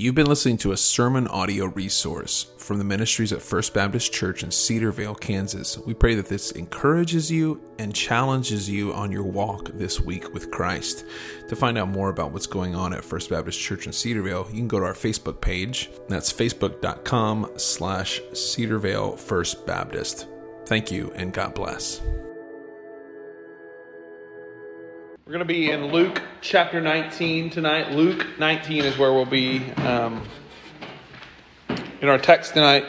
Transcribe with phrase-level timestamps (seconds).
[0.00, 4.42] You've been listening to a sermon audio resource from the ministries at First Baptist Church
[4.42, 5.76] in Cedarvale, Kansas.
[5.76, 10.50] We pray that this encourages you and challenges you on your walk this week with
[10.50, 11.04] Christ.
[11.48, 14.56] To find out more about what's going on at First Baptist Church in Cedarvale, you
[14.56, 15.90] can go to our Facebook page.
[16.08, 20.26] That's facebook.com slash Cedarvale First Baptist.
[20.64, 22.00] Thank you and God bless.
[25.30, 27.92] We're going to be in Luke chapter 19 tonight.
[27.92, 30.26] Luke 19 is where we'll be um,
[32.00, 32.86] in our text tonight.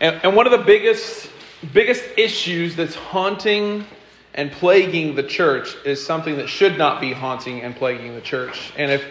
[0.00, 1.30] And, and one of the biggest,
[1.74, 3.84] biggest issues that's haunting
[4.32, 8.72] and plaguing the church is something that should not be haunting and plaguing the church.
[8.78, 9.04] And if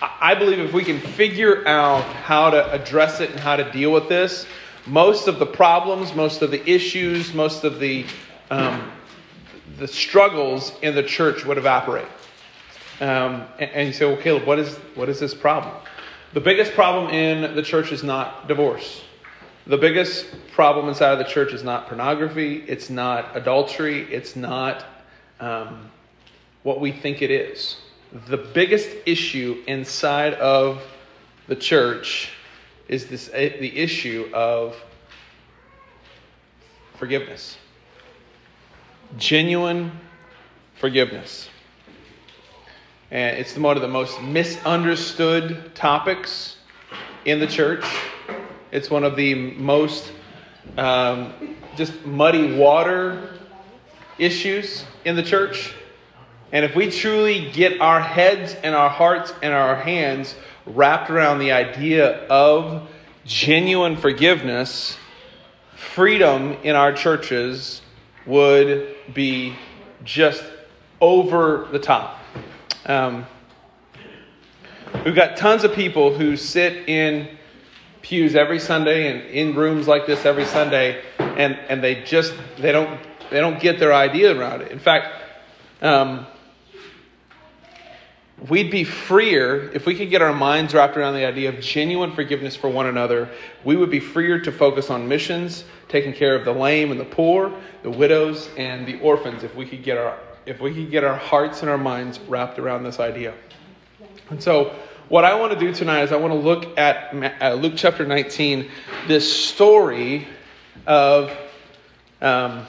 [0.00, 3.92] I believe if we can figure out how to address it and how to deal
[3.92, 4.46] with this,
[4.86, 8.06] most of the problems, most of the issues, most of the
[8.50, 8.90] um,
[9.78, 12.08] the struggles in the church would evaporate.
[13.00, 15.74] Um, and, and, you say, well, Caleb, what is, what is this problem?
[16.32, 19.02] The biggest problem in the church is not divorce.
[19.66, 24.84] The biggest problem inside of the church is not pornography, it's not adultery, it's not
[25.40, 25.90] um,
[26.62, 27.76] what we think it is.
[28.28, 30.82] The biggest issue inside of
[31.48, 32.30] the church
[32.88, 34.76] is this, eh, the issue of
[36.94, 37.58] forgiveness
[39.16, 39.92] genuine
[40.78, 41.48] forgiveness.
[43.10, 46.56] And it's one of the most misunderstood topics
[47.24, 47.84] in the church.
[48.72, 50.12] It's one of the most
[50.76, 53.38] um, just muddy water
[54.18, 55.74] issues in the church.
[56.52, 60.34] And if we truly get our heads and our hearts and our hands
[60.64, 62.88] wrapped around the idea of
[63.24, 64.96] genuine forgiveness,
[65.76, 67.82] freedom in our churches
[68.26, 69.54] would be
[70.04, 70.44] just
[71.00, 72.18] over the top.
[72.86, 73.26] Um,
[75.04, 77.28] we've got tons of people who sit in
[78.02, 82.72] pews every Sunday and in rooms like this every Sunday, and, and they just they
[82.72, 84.70] don't they don't get their idea around it.
[84.70, 85.08] In fact,
[85.82, 86.26] um,
[88.48, 92.12] we'd be freer if we could get our minds wrapped around the idea of genuine
[92.12, 93.28] forgiveness for one another.
[93.64, 97.04] We would be freer to focus on missions, taking care of the lame and the
[97.04, 97.52] poor,
[97.82, 101.16] the widows and the orphans if we could get our if we could get our
[101.16, 103.34] hearts and our minds wrapped around this idea.
[104.30, 104.76] And so
[105.08, 108.06] what I want to do tonight is I want to look at uh, Luke chapter
[108.06, 108.70] 19,
[109.08, 110.28] this story
[110.86, 111.36] of
[112.20, 112.64] um,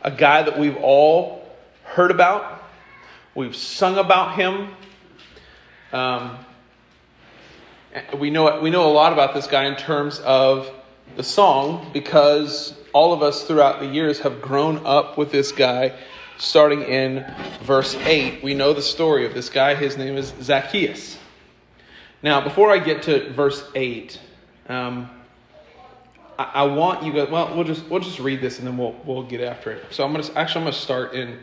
[0.00, 1.46] a guy that we've all
[1.84, 2.59] heard about
[3.34, 4.70] We've sung about him.
[5.92, 6.38] Um,
[8.18, 10.70] we know we know a lot about this guy in terms of
[11.16, 15.96] the song because all of us throughout the years have grown up with this guy.
[16.38, 17.24] Starting in
[17.62, 19.74] verse 8, we know the story of this guy.
[19.74, 21.18] His name is Zacchaeus.
[22.22, 24.18] Now, before I get to verse 8,
[24.68, 25.10] um,
[26.38, 28.96] I, I, want you guys, well, we'll just, we'll just read this and then we'll,
[29.04, 29.84] we'll get after it.
[29.90, 31.38] So I'm going to, actually, I'm going to start in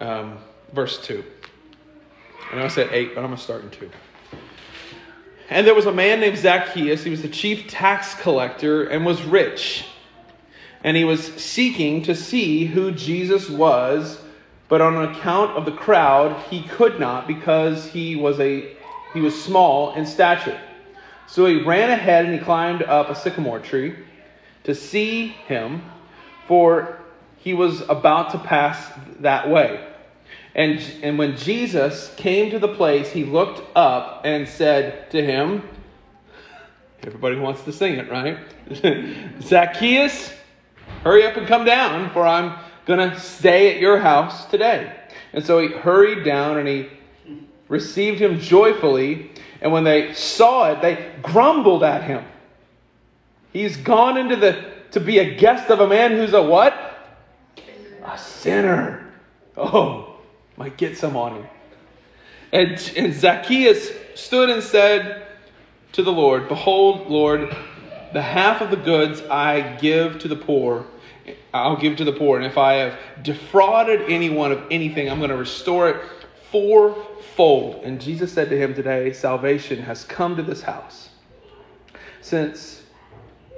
[0.00, 0.38] um,
[0.72, 1.24] verse 2.
[2.52, 3.90] I know I said 8, but I'm going to start in 2.
[5.50, 7.02] And there was a man named Zacchaeus.
[7.02, 9.84] He was the chief tax collector and was rich.
[10.82, 14.20] And he was seeking to see who Jesus was,
[14.68, 18.76] but on account of the crowd, he could not because he was a
[19.12, 20.58] he was small in stature.
[21.26, 23.96] So he ran ahead and he climbed up a sycamore tree
[24.64, 25.82] to see him,
[26.46, 26.98] for
[27.38, 29.84] he was about to pass that way.
[30.54, 35.68] And, and when Jesus came to the place, he looked up and said to him,
[37.02, 38.38] Everybody wants to sing it, right?
[39.42, 40.34] Zacchaeus,
[41.02, 44.94] hurry up and come down, for I'm going to stay at your house today.
[45.32, 46.88] And so he hurried down and he
[47.68, 49.30] received him joyfully.
[49.62, 52.24] And when they saw it, they grumbled at him.
[53.52, 56.74] He's gone into the to be a guest of a man who's a what?
[58.04, 59.12] A sinner.
[59.56, 60.09] Oh,
[60.60, 61.46] might get some on him.
[62.52, 65.26] And, and Zacchaeus stood and said
[65.92, 67.56] to the Lord, Behold, Lord,
[68.12, 70.84] the half of the goods I give to the poor,
[71.54, 72.36] I'll give to the poor.
[72.36, 76.04] And if I have defrauded anyone of anything, I'm going to restore it
[76.50, 77.82] fourfold.
[77.82, 81.08] And Jesus said to him today, Salvation has come to this house,
[82.20, 82.82] since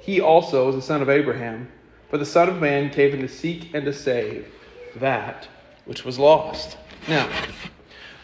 [0.02, 1.66] he also is the son of Abraham.
[2.10, 4.46] For the Son of Man came to seek and to save
[4.94, 5.48] that
[5.84, 6.76] which was lost.
[7.08, 7.28] Now,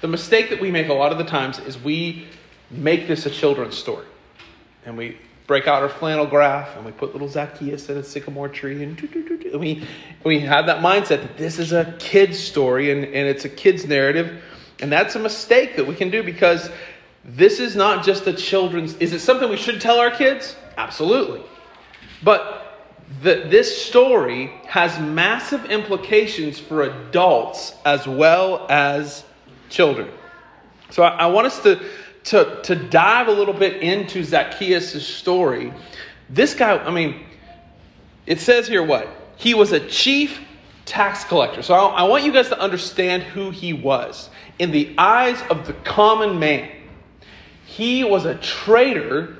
[0.01, 2.27] the mistake that we make a lot of the times is we
[2.71, 4.07] make this a children's story.
[4.85, 8.49] And we break out our flannel graph and we put little Zacchaeus in a sycamore
[8.49, 9.83] tree and, and we,
[10.23, 13.87] we have that mindset that this is a kid's story and, and it's a kid's
[13.87, 14.43] narrative.
[14.81, 16.71] And that's a mistake that we can do because
[17.25, 18.95] this is not just a children's.
[18.97, 20.55] Is it something we should tell our kids?
[20.77, 21.43] Absolutely.
[22.23, 22.58] But
[23.23, 29.25] the, this story has massive implications for adults as well as
[29.71, 30.09] children.
[30.91, 31.83] So I, I want us to,
[32.25, 35.73] to, to dive a little bit into Zacchaeus' story.
[36.29, 37.25] This guy, I mean,
[38.27, 39.09] it says here what?
[39.37, 40.41] He was a chief
[40.85, 41.63] tax collector.
[41.63, 44.31] So I, I want you guys to understand who he was.
[44.59, 46.71] In the eyes of the common man,
[47.65, 49.37] he was a traitor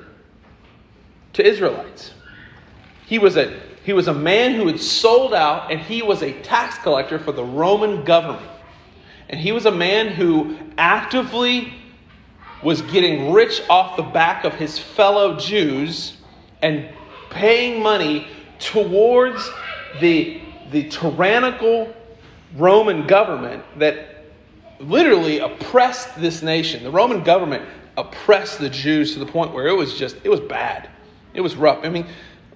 [1.33, 2.13] to Israelites.
[3.09, 6.31] He was a he was a man who had sold out and he was a
[6.43, 8.47] tax collector for the Roman government.
[9.29, 11.73] And he was a man who actively
[12.61, 16.17] was getting rich off the back of his fellow Jews
[16.61, 16.87] and
[17.31, 18.27] paying money
[18.59, 19.49] towards
[19.99, 20.41] the,
[20.71, 21.91] the tyrannical
[22.57, 24.25] Roman government that
[24.79, 26.83] literally oppressed this nation.
[26.83, 27.67] The Roman government
[27.97, 30.89] oppressed the Jews to the point where it was just, it was bad.
[31.33, 31.79] It was rough.
[31.83, 32.07] I mean,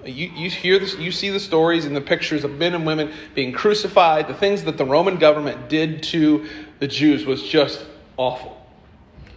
[0.06, 3.12] you, you hear this, you see the stories and the pictures of men and women
[3.36, 4.28] being crucified.
[4.28, 6.48] The things that the Roman government did to
[6.80, 7.86] the Jews was just
[8.18, 8.60] awful.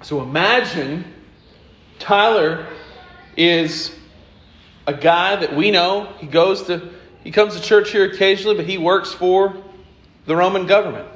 [0.03, 1.05] So imagine
[1.99, 2.67] Tyler
[3.37, 3.95] is
[4.87, 6.13] a guy that we know.
[6.19, 6.91] He goes to,
[7.23, 9.57] he comes to church here occasionally, but he works for
[10.27, 11.09] the Roman government.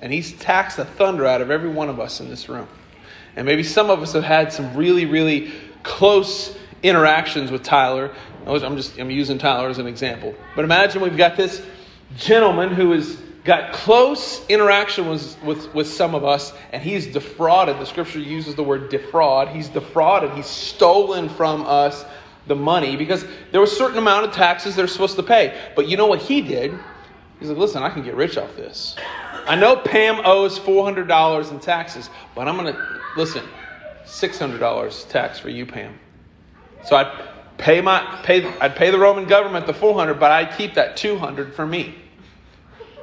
[0.00, 2.68] And he's taxed the thunder out of every one of us in this room.
[3.34, 8.12] And maybe some of us have had some really, really close interactions with Tyler.
[8.46, 10.34] I'm just I'm using Tyler as an example.
[10.54, 11.64] But imagine we've got this
[12.16, 17.78] gentleman who has got close interaction with, with, with some of us, and he's defrauded.
[17.78, 19.48] The scripture uses the word defraud.
[19.48, 20.32] He's defrauded.
[20.32, 22.04] He's stolen from us
[22.48, 25.56] the money because there was a certain amount of taxes they're supposed to pay.
[25.74, 26.74] But you know what he did?
[27.38, 28.96] He's like, listen, I can get rich off this.
[29.46, 33.44] I know Pam owes $400 in taxes, but I'm going to listen,
[34.04, 35.98] $600 tax for you, Pam.
[36.86, 37.12] So I'd
[37.58, 41.54] pay my pay I'd pay the Roman government the 400, but I'd keep that 200
[41.54, 41.94] for me.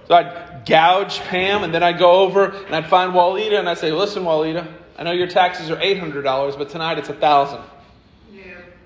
[0.07, 3.77] So I'd gouge Pam, and then I'd go over and I'd find Walida, and I'd
[3.77, 7.61] say, "Listen, Walida, I know your taxes are $800, but tonight it's a thousand.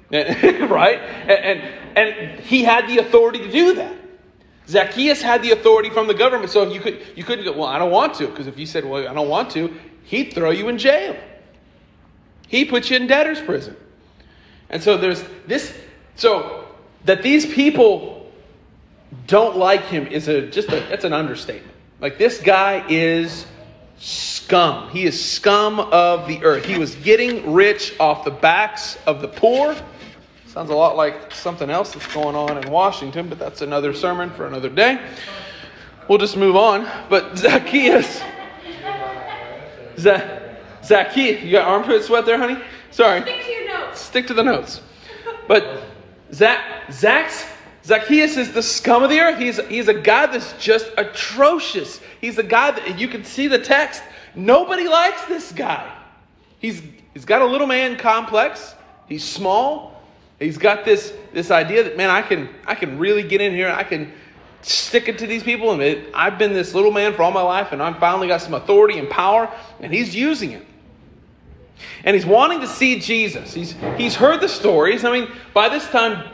[0.10, 0.66] Yeah.
[0.66, 1.00] right?
[1.00, 1.62] And, and
[1.96, 3.96] and he had the authority to do that.
[4.68, 7.54] Zacchaeus had the authority from the government, so you could you couldn't go.
[7.54, 9.74] Well, I don't want to, because if you said, "Well, I don't want to,"
[10.06, 11.16] he'd throw you in jail.
[12.48, 13.76] He put you in debtor's prison.
[14.70, 15.76] And so there's this,
[16.16, 16.66] so
[17.06, 18.32] that these people
[19.28, 21.74] don't like him is a just a that's an understatement.
[22.00, 23.46] Like this guy is
[23.98, 24.90] scum.
[24.90, 26.66] He is scum of the earth.
[26.66, 29.76] He was getting rich off the backs of the poor.
[30.48, 34.30] Sounds a lot like something else that's going on in Washington, but that's another sermon
[34.32, 35.00] for another day.
[36.08, 36.88] We'll just move on.
[37.10, 38.22] But Zacchaeus,
[39.98, 40.42] Zac-
[40.84, 42.60] Zacchaeus, you got armpit sweat there, honey?
[42.92, 43.20] Sorry.
[43.98, 44.82] Stick to the notes.
[45.48, 45.84] But
[46.34, 47.46] Zach, Zach's,
[47.84, 49.40] Zacchaeus is the scum of the earth.
[49.40, 52.02] He's, he's a guy that's just atrocious.
[52.20, 54.04] He's a guy that you can see the text.
[54.36, 55.92] Nobody likes this guy.
[56.60, 56.82] He's,
[57.14, 58.76] he's got a little man complex.
[59.08, 60.02] He's small.
[60.40, 63.70] He's got this, this idea that, man, I can, I can really get in here.
[63.70, 64.12] I can
[64.62, 65.72] stick it to these people.
[65.72, 68.42] And it, I've been this little man for all my life, and I've finally got
[68.42, 70.66] some authority and power, and he's using it.
[72.04, 73.54] And he's wanting to see Jesus.
[73.54, 75.04] He's, he's heard the stories.
[75.04, 76.28] I mean, by this time,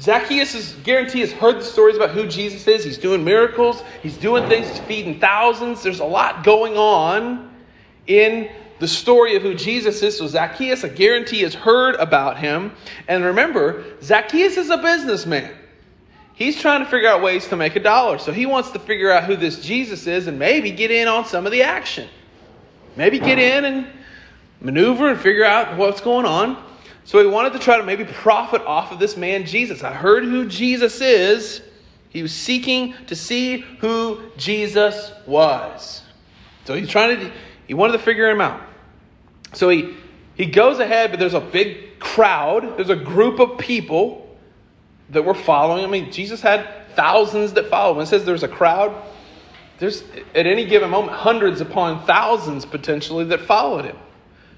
[0.00, 2.84] Zacchaeus is guarantee has heard the stories about who Jesus is.
[2.84, 5.82] He's doing miracles, he's doing things, he's feeding thousands.
[5.82, 7.52] There's a lot going on
[8.06, 10.18] in the story of who Jesus is.
[10.18, 12.72] So Zacchaeus, I guarantee, has heard about him.
[13.08, 15.52] And remember, Zacchaeus is a businessman.
[16.34, 18.18] He's trying to figure out ways to make a dollar.
[18.18, 21.24] So he wants to figure out who this Jesus is and maybe get in on
[21.24, 22.08] some of the action.
[22.94, 23.88] Maybe get in and
[24.60, 26.62] maneuver and figure out what's going on.
[27.04, 29.82] So he wanted to try to maybe profit off of this man, Jesus.
[29.82, 31.62] I heard who Jesus is.
[32.10, 36.02] He was seeking to see who Jesus was.
[36.64, 37.32] So he's trying to,
[37.66, 38.60] he wanted to figure him out.
[39.54, 39.94] So he,
[40.34, 44.36] he goes ahead, but there's a big crowd, there's a group of people
[45.10, 45.84] that were following.
[45.84, 48.02] I mean, Jesus had thousands that followed him.
[48.02, 48.94] It says there's a crowd.
[49.78, 50.02] There's,
[50.34, 53.96] at any given moment, hundreds upon thousands potentially that followed him.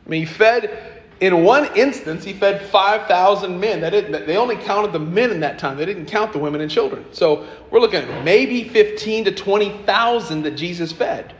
[0.06, 3.80] I mean, he fed, in one instance, he fed 5,000 men.
[3.80, 6.70] That they only counted the men in that time, they didn't count the women and
[6.70, 7.04] children.
[7.12, 11.34] So we're looking at maybe 15 to 20,000 that Jesus fed.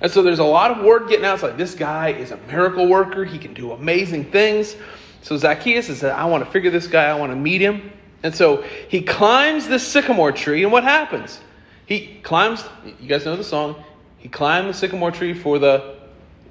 [0.00, 1.34] And so there's a lot of word getting out.
[1.34, 4.74] It's like, this guy is a miracle worker, he can do amazing things.
[5.22, 7.92] So Zacchaeus says, I want to figure this guy, I want to meet him.
[8.24, 11.40] And so he climbs this sycamore tree, and what happens?
[11.86, 12.64] He climbs,
[13.00, 13.76] you guys know the song,
[14.18, 15.98] he climbed the sycamore tree for the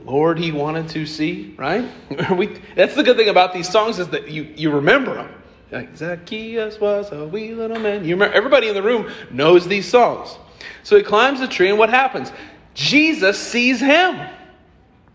[0.05, 1.89] Lord he wanted to see, right?
[2.31, 5.33] we, that's the good thing about these songs is that you, you remember them.
[5.71, 8.03] Like Zacchaeus was a wee little man.
[8.03, 10.37] You remember, everybody in the room knows these songs.
[10.83, 12.31] So he climbs the tree, and what happens?
[12.73, 14.19] Jesus sees him,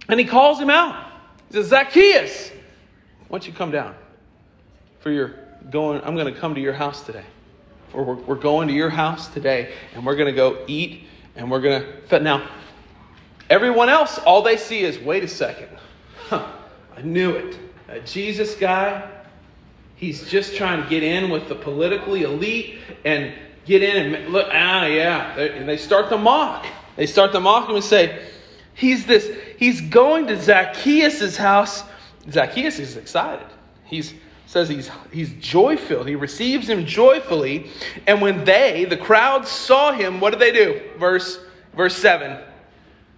[0.09, 1.13] and he calls him out.
[1.49, 2.51] He says, Zacchaeus,
[3.29, 3.95] why don't you come down?
[5.01, 5.35] For your
[5.71, 7.25] going, I'm going to come to your house today.
[7.91, 11.51] For we're, we're going to your house today, and we're going to go eat, and
[11.51, 12.21] we're going to.
[12.21, 12.49] Now,
[13.51, 15.69] everyone else, all they see is, wait a second.
[16.29, 16.51] Huh,
[16.97, 17.59] I knew it.
[17.89, 19.09] A Jesus guy,
[19.95, 23.33] he's just trying to get in with the politically elite and
[23.65, 25.39] get in and look, ah, yeah.
[25.39, 26.67] And they start to mock.
[26.97, 28.27] They start to mock him and say,
[28.75, 31.83] he's this, he's going to Zacchaeus' house.
[32.31, 33.47] Zacchaeus is excited.
[33.85, 34.15] He's
[34.47, 36.07] says he's he's joy filled.
[36.09, 37.71] He receives him joyfully.
[38.07, 40.81] And when they, the crowd, saw him, what did they do?
[40.99, 41.41] Verse
[41.77, 42.39] verse seven.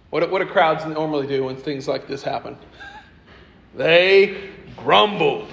[0.09, 2.57] What, what do crowds normally do when things like this happen?
[3.75, 5.47] They grumbled.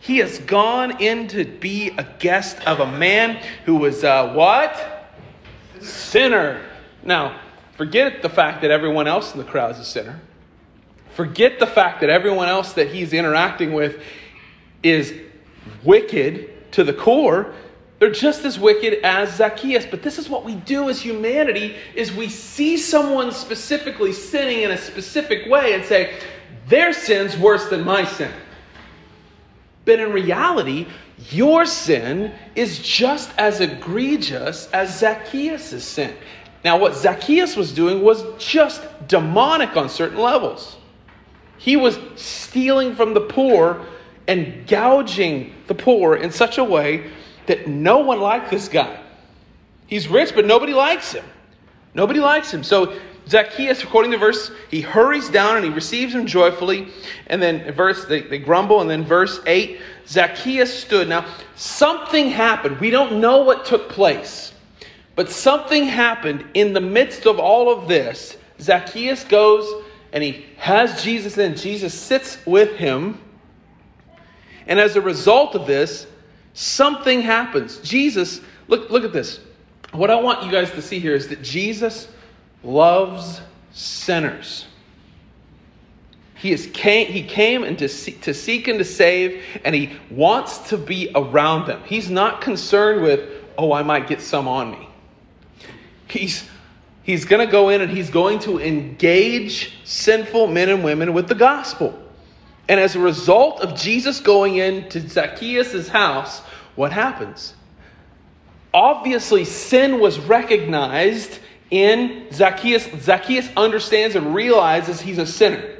[0.00, 5.12] He has gone in to be a guest of a man who was uh, what?
[5.80, 6.64] Sinner.
[7.04, 7.40] Now,
[7.76, 10.20] forget the fact that everyone else in the crowd is a sinner.
[11.14, 14.02] Forget the fact that everyone else that he's interacting with
[14.82, 15.14] is
[15.82, 17.54] wicked to the core.
[17.98, 19.86] They're just as wicked as Zacchaeus.
[19.86, 24.70] But this is what we do as humanity is we see someone specifically sinning in
[24.70, 26.18] a specific way and say,
[26.68, 28.32] their sin's worse than my sin.
[29.84, 30.88] But in reality,
[31.30, 36.14] your sin is just as egregious as Zacchaeus' sin.
[36.64, 40.76] Now, what Zacchaeus was doing was just demonic on certain levels.
[41.56, 43.86] He was stealing from the poor
[44.26, 47.10] and gouging the poor in such a way
[47.46, 49.00] that no one liked this guy.
[49.86, 51.24] He's rich, but nobody likes him.
[51.94, 52.62] Nobody likes him.
[52.62, 52.98] So
[53.28, 56.88] Zacchaeus, according to verse, he hurries down and he receives him joyfully.
[57.26, 58.80] And then verse, they, they grumble.
[58.80, 61.08] And then verse 8, Zacchaeus stood.
[61.08, 61.26] Now,
[61.56, 62.78] something happened.
[62.80, 64.52] We don't know what took place.
[65.16, 68.36] But something happened in the midst of all of this.
[68.60, 71.56] Zacchaeus goes and he has Jesus in.
[71.56, 73.20] Jesus sits with him.
[74.68, 76.06] And as a result of this,
[76.56, 77.78] something happens.
[77.80, 79.40] Jesus, look, look at this.
[79.92, 82.08] What I want you guys to see here is that Jesus
[82.64, 84.66] loves sinners.
[86.34, 89.96] He, is came, he came and to, see, to seek and to save, and he
[90.10, 91.82] wants to be around them.
[91.84, 94.88] He's not concerned with, oh, I might get some on me.
[96.08, 96.48] He's,
[97.02, 101.28] he's going to go in and he's going to engage sinful men and women with
[101.28, 102.02] the gospel.
[102.68, 106.42] And as a result of Jesus going into Zacchaeus' house,
[106.76, 107.54] what happens?
[108.72, 111.38] Obviously, sin was recognized
[111.70, 112.88] in Zacchaeus.
[113.00, 115.74] Zacchaeus understands and realizes he's a sinner.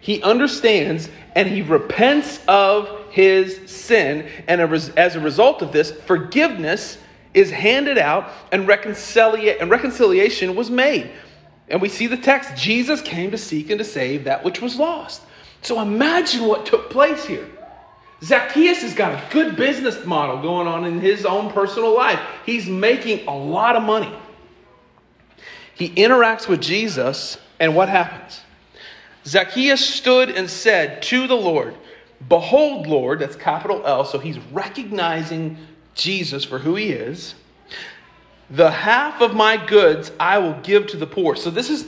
[0.00, 4.28] He understands and he repents of his sin.
[4.46, 4.60] And
[4.96, 6.98] as a result of this, forgiveness
[7.34, 11.10] is handed out and, and reconciliation was made.
[11.68, 14.76] And we see the text Jesus came to seek and to save that which was
[14.76, 15.22] lost.
[15.62, 17.46] So imagine what took place here.
[18.22, 22.20] Zacchaeus has got a good business model going on in his own personal life.
[22.44, 24.12] He's making a lot of money.
[25.74, 28.40] He interacts with Jesus, and what happens?
[29.24, 31.76] Zacchaeus stood and said to the Lord,
[32.28, 35.56] Behold, Lord, that's capital L, so he's recognizing
[35.94, 37.34] Jesus for who he is.
[38.50, 41.36] The half of my goods I will give to the poor.
[41.36, 41.86] So this is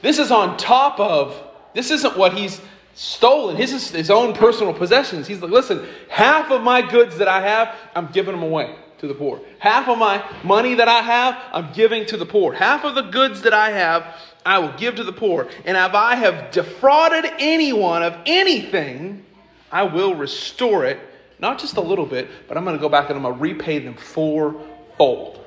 [0.00, 1.40] this is on top of
[1.74, 2.60] this isn't what he's
[2.98, 3.54] stolen.
[3.54, 5.28] His his own personal possessions.
[5.28, 9.06] He's like, listen, half of my goods that I have, I'm giving them away to
[9.06, 9.40] the poor.
[9.60, 12.52] Half of my money that I have, I'm giving to the poor.
[12.52, 15.48] Half of the goods that I have, I will give to the poor.
[15.64, 19.24] And if I have defrauded anyone of anything,
[19.70, 20.98] I will restore it.
[21.38, 23.40] Not just a little bit, but I'm going to go back and I'm going to
[23.40, 25.46] repay them fourfold.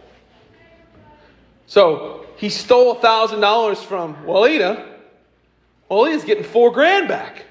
[1.67, 4.90] So he stole a thousand dollars from Walida.
[5.91, 7.43] Well, he's getting four grand back.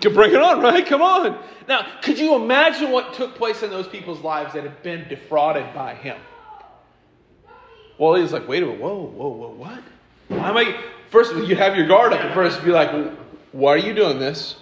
[0.00, 0.86] Can bring it on, right?
[0.86, 1.38] Come on.
[1.68, 5.74] Now, could you imagine what took place in those people's lives that had been defrauded
[5.74, 6.16] by him?
[7.98, 9.82] Well, he's like, wait a minute, whoa, whoa, whoa, what?
[10.28, 10.80] Why am I?
[11.10, 12.64] First, of all, you have your guard up at first.
[12.64, 13.12] Be like,
[13.52, 14.56] why are you doing this?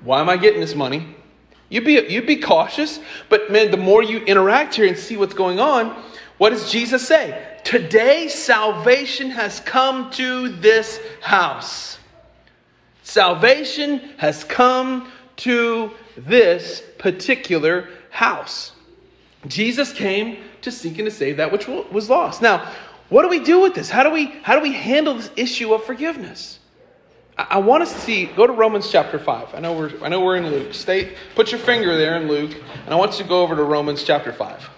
[0.00, 1.14] Why am I getting this money?
[1.68, 5.34] You'd be you'd be cautious, but man, the more you interact here and see what's
[5.34, 6.02] going on,
[6.38, 7.53] what does Jesus say?
[7.64, 11.98] Today, salvation has come to this house.
[13.02, 18.72] Salvation has come to this particular house.
[19.46, 22.40] Jesus came to seek and to save that which was lost.
[22.40, 22.70] Now,
[23.08, 23.90] what do we do with this?
[23.90, 26.58] How do we how do we handle this issue of forgiveness?
[27.36, 28.26] I, want us to see.
[28.26, 29.54] Go to Romans chapter five.
[29.54, 30.72] I know we're I know we're in Luke.
[30.72, 31.16] Stay.
[31.34, 32.52] Put your finger there in Luke,
[32.84, 34.68] and I want you to go over to Romans chapter five.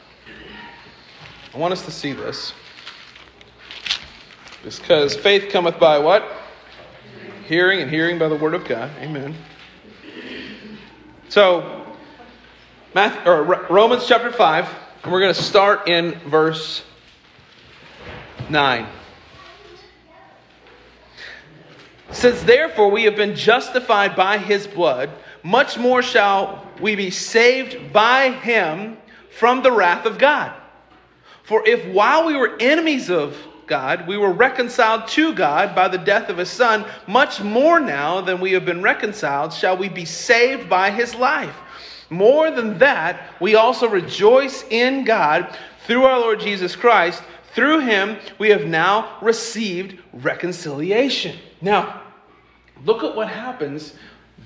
[1.55, 2.55] I want us to see this.
[4.63, 6.25] Because faith cometh by what?
[7.47, 8.91] Hearing, and hearing by the word of God.
[8.99, 9.35] Amen.
[11.29, 11.87] So,
[12.95, 14.69] Matthew, or Romans chapter 5,
[15.03, 16.83] and we're going to start in verse
[18.49, 18.87] 9.
[22.11, 25.11] Since therefore we have been justified by his blood,
[25.43, 28.97] much more shall we be saved by him
[29.31, 30.53] from the wrath of God.
[31.43, 33.37] For if while we were enemies of
[33.67, 38.21] God, we were reconciled to God by the death of his Son, much more now
[38.21, 41.57] than we have been reconciled shall we be saved by his life.
[42.09, 45.57] More than that, we also rejoice in God
[45.87, 47.23] through our Lord Jesus Christ.
[47.55, 51.37] Through him, we have now received reconciliation.
[51.61, 52.03] Now,
[52.85, 53.95] look at what happens.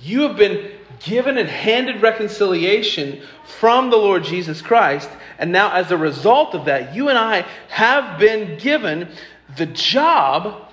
[0.03, 3.23] You have been given and handed reconciliation
[3.59, 5.09] from the Lord Jesus Christ.
[5.39, 9.09] And now, as a result of that, you and I have been given
[9.57, 10.69] the job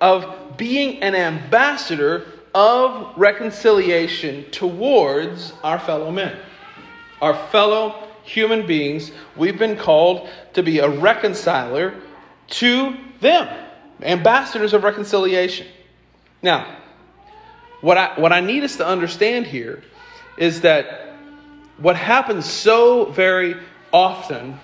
[0.00, 6.36] of being an ambassador of reconciliation towards our fellow men,
[7.20, 9.10] our fellow human beings.
[9.36, 11.94] We've been called to be a reconciler
[12.48, 13.66] to them,
[14.02, 15.66] ambassadors of reconciliation.
[16.42, 16.78] Now,
[17.84, 19.82] what I, what I need us to understand here
[20.38, 21.16] is that
[21.76, 23.56] what happens so very
[23.92, 24.58] often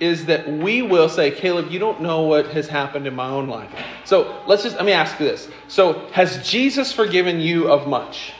[0.00, 3.46] is that we will say, Caleb, you don't know what has happened in my own
[3.46, 3.70] life.
[4.04, 5.48] So let's just, let me ask you this.
[5.68, 8.32] So, has Jesus forgiven you of much?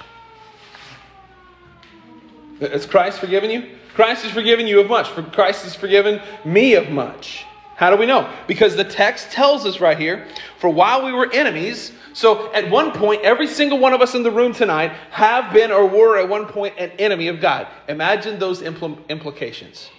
[2.59, 3.71] Has Christ forgiven you?
[3.95, 5.07] Christ has forgiven you of much.
[5.31, 7.47] Christ has forgiven me of much.
[7.77, 8.33] How do we know?
[8.47, 10.29] Because the text tells us right here,
[10.59, 14.23] for while we were enemies, so at one point, every single one of us in
[14.23, 17.67] the room tonight have been or were at one point an enemy of God.
[17.89, 19.91] Imagine those impl- implications.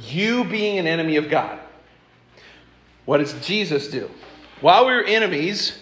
[0.00, 1.60] You being an enemy of God.
[3.04, 4.10] What does Jesus do?
[4.60, 5.78] While we were enemies,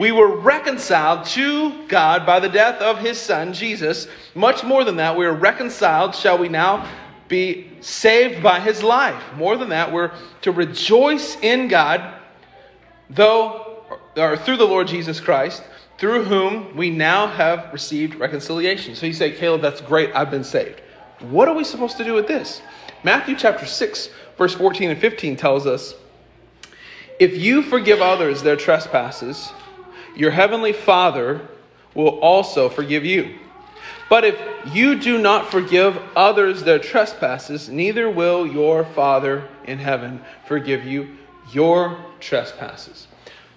[0.00, 4.08] we were reconciled to God by the death of his son, Jesus.
[4.34, 6.88] Much more than that, we are reconciled, shall we now
[7.28, 9.22] be saved by his life.
[9.36, 10.12] More than that, we're
[10.42, 12.14] to rejoice in God,
[13.10, 13.84] though,
[14.16, 15.62] or through the Lord Jesus Christ,
[15.98, 18.94] through whom we now have received reconciliation.
[18.94, 20.80] So you say, Caleb, that's great, I've been saved.
[21.20, 22.60] What are we supposed to do with this?
[23.02, 25.94] Matthew chapter 6, verse 14 and 15 tells us
[27.18, 29.52] If you forgive others their trespasses,
[30.14, 31.46] your heavenly Father
[31.94, 33.38] will also forgive you.
[34.08, 34.40] But if
[34.72, 41.16] you do not forgive others their trespasses, neither will your Father in heaven forgive you
[41.52, 43.08] your trespasses.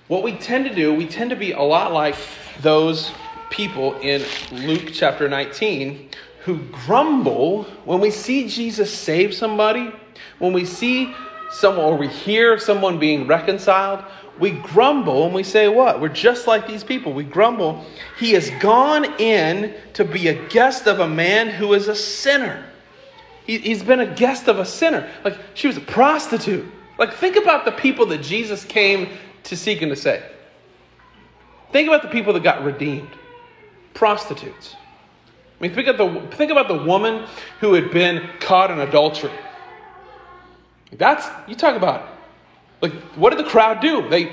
[0.07, 2.15] What we tend to do, we tend to be a lot like
[2.61, 3.11] those
[3.51, 6.09] people in Luke chapter 19
[6.45, 9.91] who grumble when we see Jesus save somebody,
[10.39, 11.13] when we see
[11.51, 14.03] someone or we hear someone being reconciled,
[14.39, 15.99] we grumble and we say, What?
[15.99, 17.13] We're just like these people.
[17.13, 17.85] We grumble.
[18.17, 22.65] He has gone in to be a guest of a man who is a sinner.
[23.45, 25.09] He, has been a guest of a sinner.
[25.25, 26.65] Like, she was a prostitute.
[26.99, 29.09] Like, think about the people that Jesus came
[29.45, 30.23] to seek and to save.
[31.71, 33.09] Think about the people that got redeemed
[33.95, 34.75] prostitutes.
[35.59, 37.25] I mean, think, of the, think about the woman
[37.59, 39.31] who had been caught in adultery.
[40.91, 42.07] That's, you talk about,
[42.81, 44.07] like, what did the crowd do?
[44.09, 44.29] They,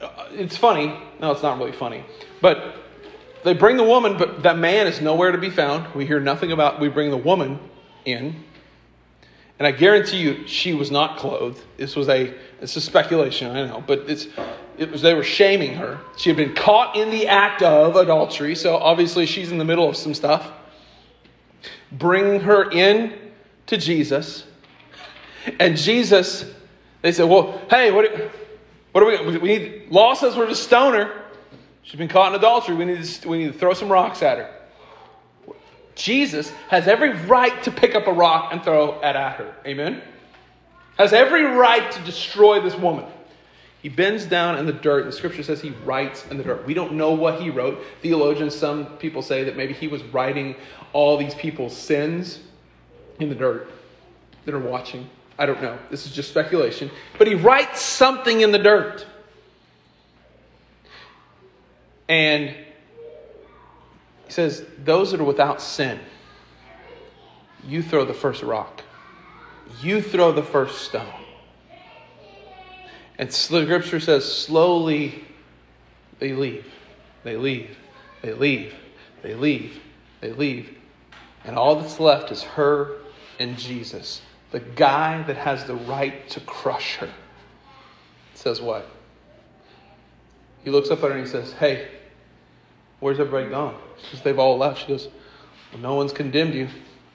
[0.00, 0.96] uh, it's funny.
[1.20, 2.04] No, it's not really funny.
[2.40, 2.76] But
[3.44, 5.94] they bring the woman, but that man is nowhere to be found.
[5.94, 7.58] We hear nothing about, we bring the woman
[8.04, 8.44] in.
[9.58, 11.62] And I guarantee you, she was not clothed.
[11.76, 14.26] This was a, it's a speculation, I know, but it's,
[14.76, 16.00] it was, they were shaming her.
[16.16, 19.88] She had been caught in the act of adultery, so obviously she's in the middle
[19.88, 20.50] of some stuff.
[21.92, 23.14] Bring her in
[23.66, 24.44] to Jesus.
[25.60, 26.44] And Jesus,
[27.02, 28.10] they said, Well, hey, what,
[28.92, 31.22] what are we, we need, law says we're to stone her.
[31.82, 32.76] She's been caught in adultery.
[32.76, 34.54] We need, to, we need to throw some rocks at her.
[35.94, 39.54] Jesus has every right to pick up a rock and throw it at her.
[39.66, 40.00] Amen?
[40.96, 43.04] Has every right to destroy this woman.
[43.82, 45.06] He bends down in the dirt.
[45.06, 46.64] The scripture says he writes in the dirt.
[46.64, 47.82] We don't know what he wrote.
[48.00, 50.54] Theologians, some people say that maybe he was writing
[50.92, 52.38] all these people's sins
[53.18, 53.68] in the dirt
[54.44, 55.10] that are watching.
[55.38, 55.78] I don't know.
[55.90, 56.90] This is just speculation.
[57.18, 59.06] But he writes something in the dirt.
[62.08, 65.98] And he says, Those that are without sin,
[67.66, 68.82] you throw the first rock,
[69.80, 71.22] you throw the first stone.
[73.18, 75.24] And the scripture says, slowly
[76.18, 76.66] they leave.
[77.24, 77.76] They leave.
[78.20, 78.74] They leave.
[79.22, 79.80] They leave.
[80.20, 80.76] They leave.
[81.44, 82.98] And all that's left is her
[83.38, 87.10] and Jesus, the guy that has the right to crush her.
[88.34, 88.86] Says what?
[90.62, 91.88] He looks up at her and he says, Hey,
[93.00, 93.74] where's everybody gone?
[93.96, 94.82] Because they've all left.
[94.82, 95.08] She goes,
[95.72, 96.68] well, No one's condemned you.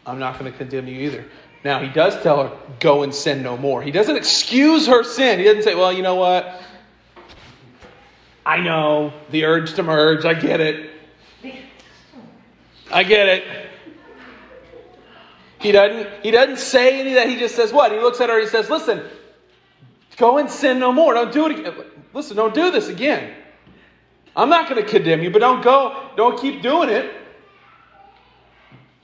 [0.05, 1.25] I'm not going to condemn you either.
[1.63, 3.81] Now, he does tell her, Go and sin no more.
[3.83, 5.39] He doesn't excuse her sin.
[5.39, 6.61] He doesn't say, Well, you know what?
[8.45, 10.25] I know the urge to merge.
[10.25, 10.89] I get it.
[12.91, 13.69] I get it.
[15.59, 17.29] He doesn't, he doesn't say any of that.
[17.29, 17.91] He just says what?
[17.91, 19.03] He looks at her he says, Listen,
[20.17, 21.13] go and sin no more.
[21.13, 21.73] Don't do it again.
[22.13, 23.33] Listen, don't do this again.
[24.35, 27.11] I'm not going to condemn you, but don't go, don't keep doing it.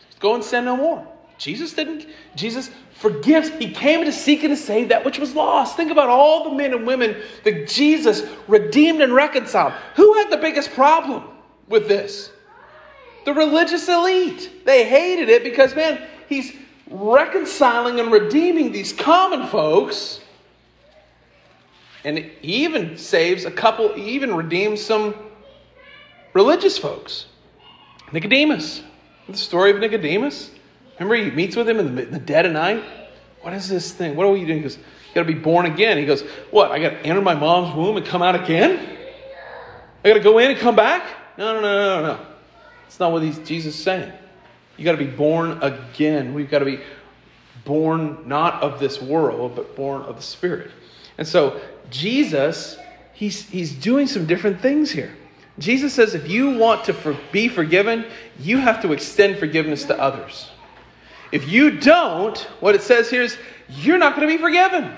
[0.06, 1.08] Just go and sin no more.
[1.40, 3.50] Jesus didn't, Jesus forgives.
[3.50, 5.76] He came to seek and to save that which was lost.
[5.76, 9.74] Think about all the men and women that Jesus redeemed and reconciled.
[9.96, 11.24] Who had the biggest problem
[11.68, 12.32] with this?
[13.26, 14.66] The religious elite.
[14.66, 16.54] They hated it because, man, he's
[16.90, 20.20] reconciling and redeeming these common folks.
[22.06, 25.16] And he even saves a couple, he even redeems some
[26.34, 27.28] religious folks.
[28.12, 28.84] Nicodemus.
[29.28, 30.52] The story of Nicodemus.
[31.00, 32.84] Remember, he meets with him in the, in the dead of night.
[33.42, 34.16] What is this thing?
[34.16, 34.58] What are we doing?
[34.58, 35.98] He goes, You got to be born again.
[35.98, 36.72] He goes, What?
[36.72, 38.98] I got to enter my mom's womb and come out again?
[40.04, 41.06] I got to go in and come back?
[41.38, 42.26] No, no, no, no, no.
[42.84, 44.12] That's not what he's, Jesus is saying.
[44.78, 46.34] You got to be born again.
[46.34, 46.80] We've got to be
[47.66, 50.72] born not of this world, but born of the Spirit.
[51.18, 52.78] And so Jesus,
[53.14, 55.16] he's, he's doing some different things here.
[55.60, 58.06] Jesus says if you want to for, be forgiven,
[58.40, 60.50] you have to extend forgiveness to others.
[61.32, 63.38] If you don't, what it says here is
[63.70, 64.92] you're not going to be forgiven.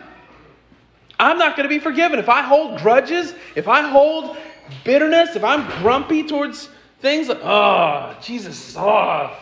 [1.20, 2.20] I'm not going to be forgiven.
[2.20, 4.38] If I hold grudges, if I hold
[4.84, 9.38] bitterness, if I'm grumpy towards things like, oh, Jesus, oh,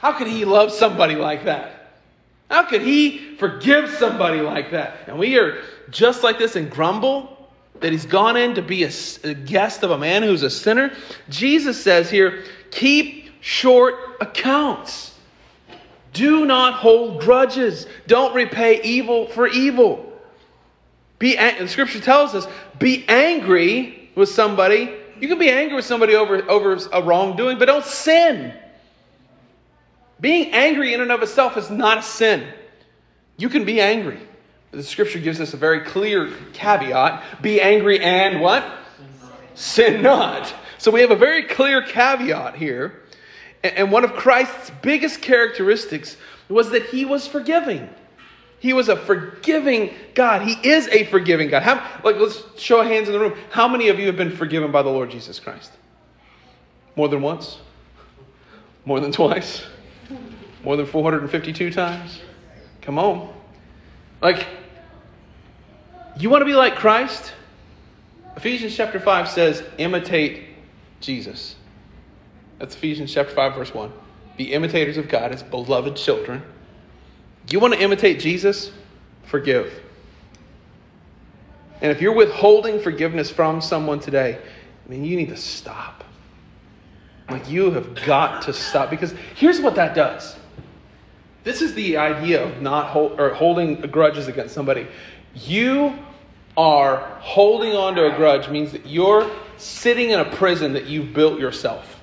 [0.00, 1.92] how could he love somebody like that?
[2.50, 4.96] How could he forgive somebody like that?
[5.06, 7.36] And we are just like this and grumble
[7.80, 8.90] that he's gone in to be a,
[9.24, 10.92] a, guest of a man who's a sinner.
[11.28, 15.14] Jesus says here, keep short accounts.
[16.14, 17.86] Do not hold grudges.
[18.06, 20.10] Don't repay evil for evil.
[21.18, 22.46] Be the scripture tells us,
[22.78, 24.94] be angry with somebody.
[25.20, 28.54] You can be angry with somebody over, over a wrongdoing, but don't sin.
[30.20, 32.46] Being angry in and of itself is not a sin.
[33.36, 34.20] You can be angry.
[34.70, 38.64] The scripture gives us a very clear caveat be angry and what?
[39.54, 40.54] Sin not.
[40.78, 43.02] So we have a very clear caveat here.
[43.62, 46.16] And one of Christ's biggest characteristics
[46.48, 47.88] was that he was forgiving.
[48.58, 50.42] He was a forgiving God.
[50.42, 51.62] He is a forgiving God.
[51.62, 53.38] How, like, let's show hands in the room.
[53.50, 55.72] How many of you have been forgiven by the Lord Jesus Christ?
[56.94, 57.58] More than once?
[58.84, 59.64] More than twice?
[60.62, 62.20] More than 452 times?
[62.82, 63.32] Come on.
[64.20, 64.46] Like,
[66.18, 67.32] you want to be like Christ?
[68.36, 70.44] Ephesians chapter 5 says, imitate
[71.00, 71.56] Jesus.
[72.58, 73.92] That's Ephesians chapter 5, verse 1.
[74.36, 76.42] Be imitators of God as beloved children.
[77.50, 78.70] You want to imitate Jesus?
[79.24, 79.72] Forgive.
[81.80, 84.38] And if you're withholding forgiveness from someone today,
[84.86, 86.04] I mean, you need to stop.
[87.30, 88.90] Like, you have got to stop.
[88.90, 90.36] Because here's what that does
[91.42, 94.86] this is the idea of not hold, or holding grudges against somebody.
[95.34, 95.98] You
[96.56, 101.14] are holding on to a grudge means that you're sitting in a prison that you've
[101.14, 102.00] built yourself.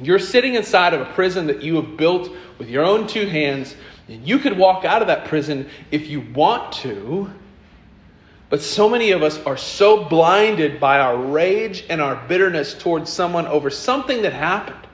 [0.00, 3.76] You're sitting inside of a prison that you have built with your own two hands,
[4.08, 7.30] and you could walk out of that prison if you want to.
[8.48, 13.12] But so many of us are so blinded by our rage and our bitterness towards
[13.12, 14.85] someone over something that happened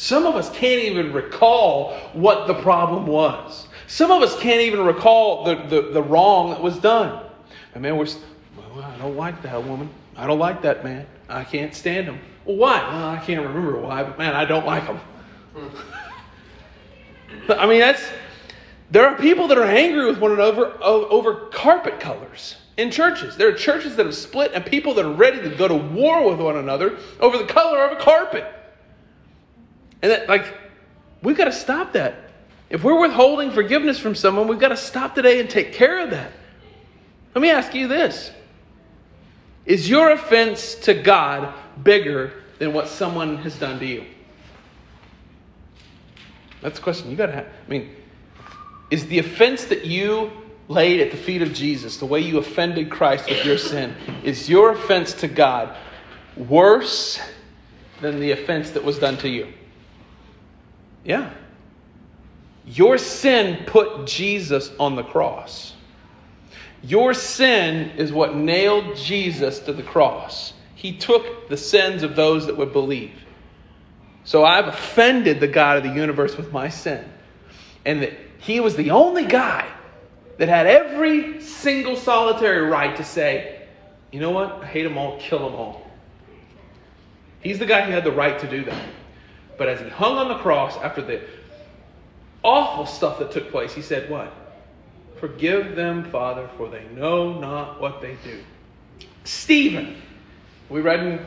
[0.00, 3.68] some of us can't even recall what the problem was.
[3.86, 7.22] Some of us can't even recall the, the, the wrong that was done.
[7.74, 8.06] And man, we're,
[8.56, 9.90] well, I don't like that woman.
[10.16, 11.06] I don't like that man.
[11.28, 12.18] I can't stand him.
[12.46, 12.80] Well, why?
[12.80, 14.98] Well, I can't remember why, but man, I don't like him.
[17.50, 18.02] I mean, that's
[18.90, 23.36] there are people that are angry with one another over carpet colors in churches.
[23.36, 26.26] There are churches that have split and people that are ready to go to war
[26.26, 28.50] with one another over the color of a carpet.
[30.02, 30.54] And that, like,
[31.22, 32.14] we've got to stop that.
[32.70, 36.10] If we're withholding forgiveness from someone, we've got to stop today and take care of
[36.10, 36.32] that.
[37.34, 38.30] Let me ask you this
[39.66, 44.04] Is your offense to God bigger than what someone has done to you?
[46.62, 47.46] That's a question you got to have.
[47.46, 47.90] I mean,
[48.90, 50.30] is the offense that you
[50.68, 54.48] laid at the feet of Jesus, the way you offended Christ with your sin, is
[54.48, 55.76] your offense to God
[56.36, 57.20] worse
[58.00, 59.52] than the offense that was done to you?
[61.04, 61.32] Yeah.
[62.66, 65.74] Your sin put Jesus on the cross.
[66.82, 70.52] Your sin is what nailed Jesus to the cross.
[70.74, 73.12] He took the sins of those that would believe.
[74.24, 77.04] So I've offended the God of the universe with my sin.
[77.84, 79.66] And that he was the only guy
[80.38, 83.66] that had every single solitary right to say,
[84.10, 84.62] you know what?
[84.62, 85.90] I hate them all, kill them all.
[87.42, 88.88] He's the guy who had the right to do that.
[89.60, 91.20] But as he hung on the cross after the
[92.42, 94.32] awful stuff that took place, he said, What?
[95.18, 98.40] Forgive them, Father, for they know not what they do.
[99.24, 100.00] Stephen,
[100.70, 101.26] we read in, a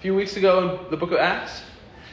[0.00, 1.60] few weeks ago in the book of Acts,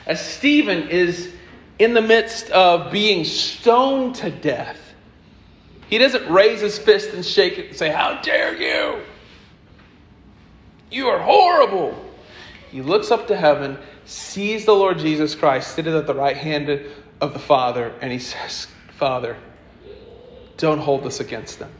[0.07, 1.31] as Stephen is
[1.79, 4.93] in the midst of being stoned to death,
[5.87, 9.01] he doesn't raise his fist and shake it and say, How dare you!
[10.91, 12.10] You are horrible.
[12.71, 16.69] He looks up to heaven, sees the Lord Jesus Christ sitting at the right hand
[17.19, 19.35] of the Father, and he says, Father,
[20.55, 21.71] don't hold this against them.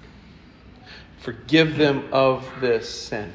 [1.20, 3.32] Forgive them of this sin.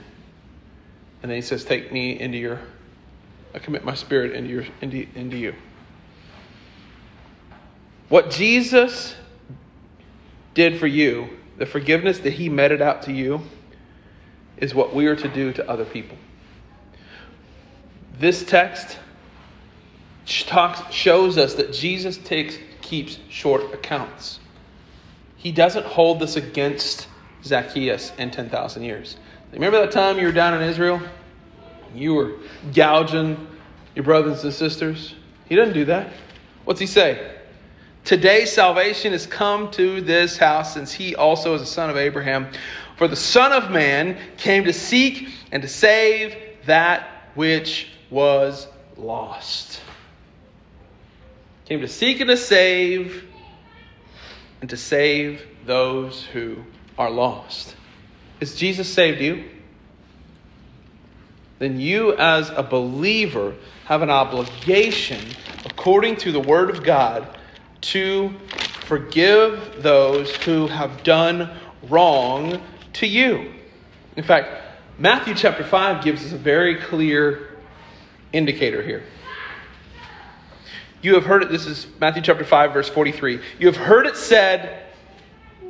[1.22, 2.60] And then he says, Take me into your,
[3.54, 5.54] I commit my spirit into, your, into, into you.
[8.10, 9.16] What Jesus
[10.52, 13.40] did for you, the forgiveness that he meted out to you,
[14.58, 16.18] is what we are to do to other people.
[18.18, 18.98] This text
[20.26, 24.40] talks, shows us that Jesus takes, keeps short accounts.
[25.37, 27.09] He doesn't hold this against
[27.44, 29.16] Zacchaeus in 10,000 years.
[29.52, 31.00] Remember that time you were down in Israel?
[31.94, 32.33] You were
[32.74, 33.46] gouging
[33.94, 35.14] your brothers and sisters?
[35.46, 36.12] He doesn't do that.
[36.64, 37.35] What's he say?
[38.05, 42.48] Today salvation has come to this house since he also is a son of Abraham.
[42.96, 46.35] For the Son of Man came to seek and to save
[46.66, 49.80] that which was lost.
[51.66, 53.24] Came to seek and to save
[54.60, 56.58] and to save those who
[56.96, 57.74] are lost.
[58.40, 59.44] Has Jesus saved you?
[61.58, 63.54] Then you, as a believer,
[63.86, 65.20] have an obligation,
[65.64, 67.26] according to the Word of God,
[67.80, 68.34] to
[68.82, 71.50] forgive those who have done
[71.88, 72.62] wrong
[72.94, 73.52] to you.
[74.16, 74.62] In fact,
[74.98, 77.55] Matthew chapter 5 gives us a very clear
[78.32, 79.02] indicator here.
[81.02, 83.40] You have heard it, this is Matthew chapter 5, verse 43.
[83.58, 84.82] You have heard it said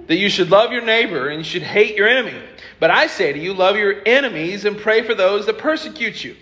[0.07, 2.41] that you should love your neighbor and you should hate your enemy.
[2.79, 6.37] But I say to you, love your enemies and pray for those that persecute you,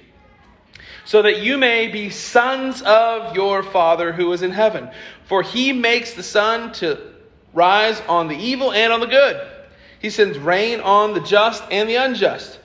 [1.04, 4.90] so that you may be sons of your Father who is in heaven.
[5.26, 6.98] For he makes the sun to
[7.52, 9.40] rise on the evil and on the good.
[9.98, 12.58] He sends rain on the just and the unjust.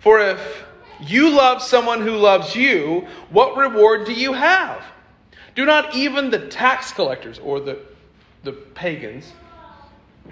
[0.00, 0.64] For if
[1.00, 4.82] you love someone who loves you, what reward do you have?
[5.54, 7.78] Do not even the tax collectors or the,
[8.44, 9.32] the pagans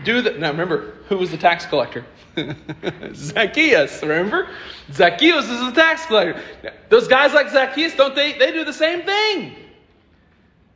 [0.05, 0.38] do that.
[0.38, 2.05] Now remember, who was the tax collector?
[3.14, 4.48] Zacchaeus, remember?
[4.92, 6.40] Zacchaeus is the tax collector.
[6.62, 8.38] Now, those guys like Zacchaeus, don't they?
[8.38, 9.57] They do the same thing.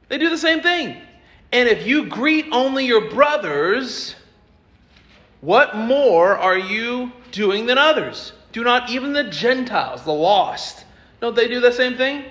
[0.09, 1.00] They do the same thing.
[1.53, 4.14] And if you greet only your brothers,
[5.40, 8.33] what more are you doing than others?
[8.53, 10.85] Do not even the Gentiles, the lost,
[11.21, 12.25] don't they do the same thing?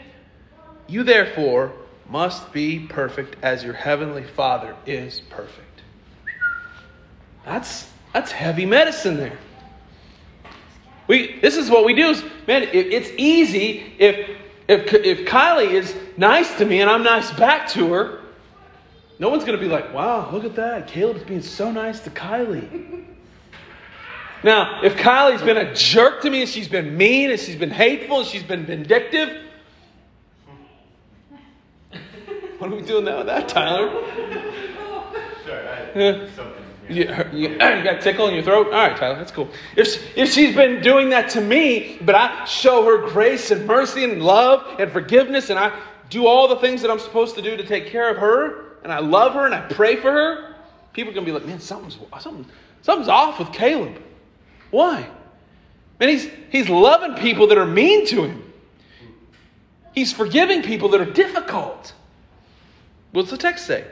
[0.87, 1.71] You therefore
[2.09, 5.83] must be perfect as your heavenly Father is perfect.
[7.45, 9.37] That's that's heavy medicine there.
[11.07, 14.29] We this is what we do is man, it, it's easy if
[14.67, 18.21] if if Kylie is nice to me and I'm nice back to her,
[19.19, 20.87] no one's to be like, "Wow, look at that.
[20.87, 23.05] Caleb's being so nice to Kylie."
[24.43, 27.71] Now, if Kylie's been a jerk to me and she's been mean and she's been
[27.71, 29.37] hateful and she's been vindictive,
[32.57, 33.89] what are we doing now with that, Tyler?
[35.45, 36.27] Sorry, I Yeah.
[36.35, 36.63] something.
[36.89, 38.67] You, you, you got a tickle in your throat?
[38.67, 39.49] All right, Tyler, that's cool.
[39.75, 44.03] If, if she's been doing that to me, but I show her grace and mercy
[44.03, 45.77] and love and forgiveness, and I
[46.09, 48.91] do all the things that I'm supposed to do to take care of her, and
[48.91, 50.55] I love her and I pray for her,
[50.93, 52.45] people are going to be like, man, something's, something,
[52.81, 54.01] something's off with Caleb.
[54.71, 55.09] Why?
[55.99, 58.53] Man, he's, he's loving people that are mean to him.
[59.93, 61.93] He's forgiving people that are difficult.
[63.11, 63.85] What's the text say?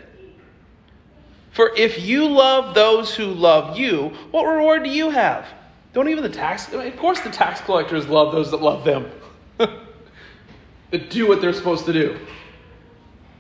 [1.52, 5.46] For if you love those who love you, what reward do you have?
[5.94, 6.72] Don't even the tax.
[6.72, 9.10] Of course, the tax collectors love those that love them,
[9.58, 12.20] that do what they're supposed to do.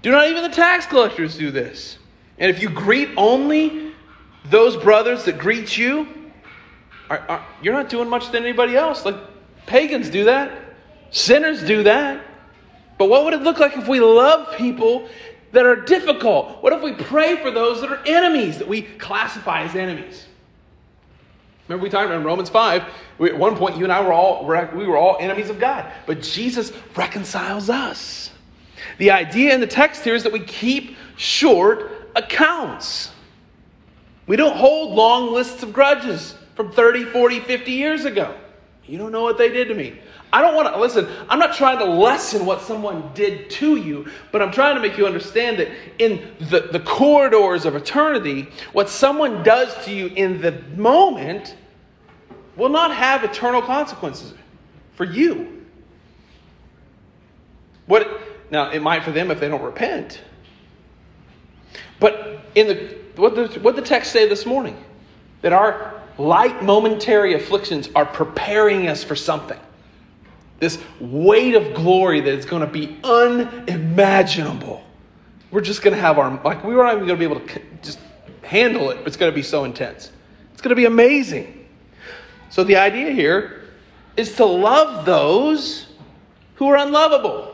[0.01, 1.99] Do not even the tax collectors do this.
[2.39, 3.93] And if you greet only
[4.45, 6.07] those brothers that greet you,
[7.09, 9.05] are, are, you're not doing much than anybody else.
[9.05, 9.15] Like
[9.65, 10.51] pagans do that,
[11.11, 12.23] sinners do that.
[12.97, 15.07] But what would it look like if we love people
[15.51, 16.61] that are difficult?
[16.63, 20.25] What if we pray for those that are enemies, that we classify as enemies?
[21.67, 22.83] Remember we talked about in Romans 5,
[23.17, 25.91] we, at one point you and I were all, we were all enemies of God.
[26.05, 28.31] But Jesus reconciles us.
[28.97, 33.11] The idea in the text here is that we keep short accounts.
[34.27, 38.35] We don't hold long lists of grudges from 30, 40, 50 years ago.
[38.87, 39.99] You don't know what they did to me.
[40.33, 44.09] I don't want to, listen, I'm not trying to lessen what someone did to you,
[44.31, 48.89] but I'm trying to make you understand that in the, the corridors of eternity, what
[48.89, 51.55] someone does to you in the moment
[52.57, 54.33] will not have eternal consequences
[54.95, 55.63] for you.
[57.85, 60.21] What, now, it might for them if they don't repent.
[61.99, 64.83] But in the, what, the, what the text say this morning?
[65.41, 69.59] That our light momentary afflictions are preparing us for something.
[70.59, 74.83] This weight of glory that is going to be unimaginable.
[75.51, 77.61] We're just going to have our, like, we aren't even going to be able to
[77.81, 77.99] just
[78.41, 78.99] handle it.
[79.05, 80.11] It's going to be so intense.
[80.53, 81.67] It's going to be amazing.
[82.49, 83.65] So the idea here
[84.15, 85.85] is to love those
[86.55, 87.53] who are unlovable.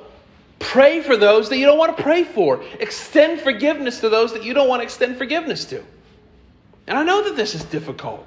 [0.60, 2.64] Pray for those that you don't want to pray for.
[2.80, 5.84] Extend forgiveness to those that you don't want to extend forgiveness to.
[6.88, 8.26] And I know that this is difficult.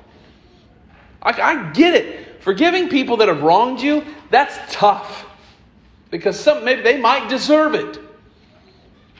[1.26, 2.42] I, I get it.
[2.42, 5.26] Forgiving people that have wronged you, that's tough.
[6.10, 7.98] Because some maybe they might deserve it.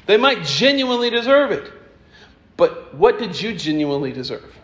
[0.06, 1.72] They might genuinely deserve it.
[2.56, 4.54] But what did you genuinely deserve?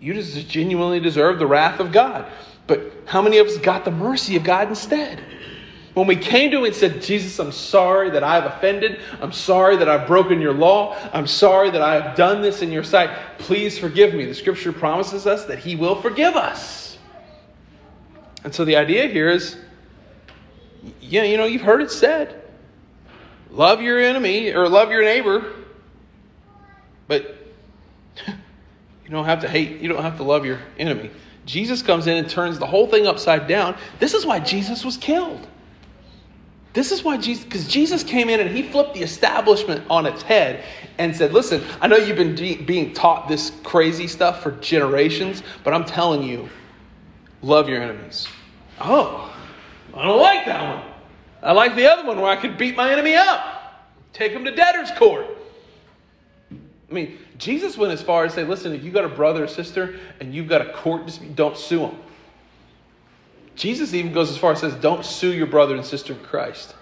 [0.00, 2.30] You just genuinely deserve the wrath of God.
[2.66, 5.22] But how many of us got the mercy of God instead?
[5.94, 9.00] When we came to him and said, Jesus, I'm sorry that I've offended.
[9.20, 10.96] I'm sorry that I've broken your law.
[11.12, 13.10] I'm sorry that I have done this in your sight.
[13.38, 14.24] Please forgive me.
[14.24, 16.98] The scripture promises us that he will forgive us.
[18.42, 19.56] And so the idea here is,
[21.00, 22.42] yeah, you know, you've heard it said
[23.50, 25.52] love your enemy or love your neighbor,
[27.06, 27.38] but
[28.26, 31.10] you don't have to hate, you don't have to love your enemy.
[31.46, 33.76] Jesus comes in and turns the whole thing upside down.
[34.00, 35.46] This is why Jesus was killed.
[36.74, 40.22] This is why Jesus, because Jesus came in and he flipped the establishment on its
[40.22, 40.64] head
[40.98, 45.44] and said, Listen, I know you've been de- being taught this crazy stuff for generations,
[45.62, 46.48] but I'm telling you,
[47.42, 48.26] love your enemies.
[48.80, 49.32] Oh,
[49.94, 50.92] I don't like that one.
[51.44, 54.50] I like the other one where I could beat my enemy up, take him to
[54.50, 55.26] debtor's court.
[56.50, 59.48] I mean, Jesus went as far as say, Listen, if you got a brother or
[59.48, 61.98] sister and you've got a court dispute, don't sue them.
[63.56, 66.74] Jesus even goes as far as says, don't sue your brother and sister in Christ.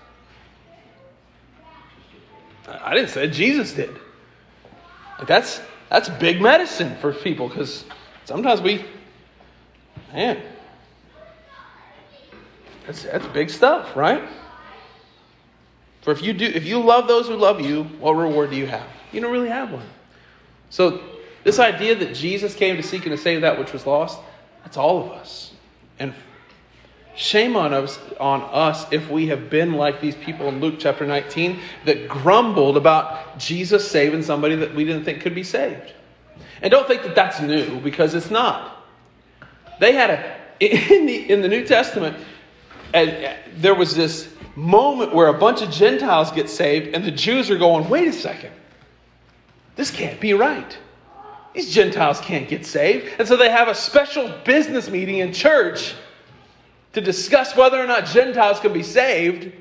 [2.67, 3.91] I didn't say it, Jesus did.
[5.19, 7.85] Like that's that's big medicine for people because
[8.25, 8.85] sometimes we,
[10.13, 10.41] man,
[12.87, 14.23] that's that's big stuff, right?
[16.01, 18.67] For if you do, if you love those who love you, what reward do you
[18.67, 18.87] have?
[19.13, 19.87] You don't really have one.
[20.71, 21.01] So
[21.45, 24.19] this idea that Jesus came to seek and to save that which was lost,
[24.65, 25.53] that's all of us.
[25.99, 26.15] And
[27.15, 31.07] Shame on us, on us if we have been like these people in Luke chapter
[31.07, 35.93] 19 that grumbled about Jesus saving somebody that we didn't think could be saved.
[36.63, 38.87] And don't think that that's new because it's not.
[39.79, 42.17] They had a in the in the New Testament
[42.95, 47.11] and uh, there was this moment where a bunch of Gentiles get saved and the
[47.11, 48.53] Jews are going, "Wait a second.
[49.77, 50.79] This can't be right.
[51.55, 55.95] These Gentiles can't get saved." And so they have a special business meeting in church
[56.93, 59.53] to discuss whether or not Gentiles can be saved.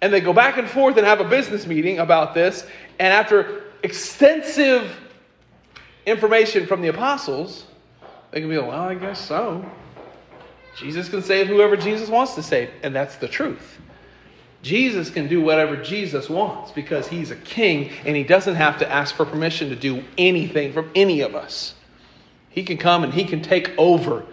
[0.00, 2.66] And they go back and forth and have a business meeting about this.
[2.98, 4.94] And after extensive
[6.06, 7.66] information from the apostles,
[8.30, 9.64] they can be like, well, I guess so.
[10.76, 12.70] Jesus can save whoever Jesus wants to save.
[12.82, 13.78] And that's the truth.
[14.62, 18.90] Jesus can do whatever Jesus wants because he's a king and he doesn't have to
[18.90, 21.74] ask for permission to do anything from any of us.
[22.48, 24.24] He can come and he can take over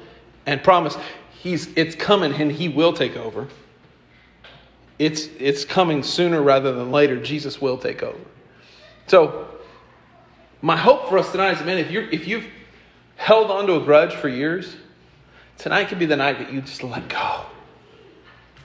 [0.46, 0.96] and promise
[1.42, 3.48] he's it's coming and he will take over.
[5.00, 7.20] It's it's coming sooner rather than later.
[7.20, 8.20] Jesus will take over.
[9.08, 9.48] So
[10.62, 12.46] my hope for us tonight is, man, if you're if you've
[13.16, 14.76] held onto a grudge for years,
[15.58, 17.46] tonight could be the night that you just let go.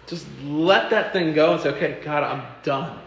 [0.07, 2.99] Just let that thing go and say, okay, God, I'm done.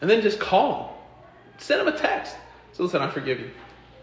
[0.00, 1.08] And then just call.
[1.56, 2.36] Send him a text.
[2.72, 3.50] So listen, I forgive you.